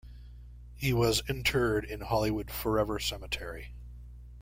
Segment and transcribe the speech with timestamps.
[0.73, 3.75] He was interred in Hollywood Forever Cemetery.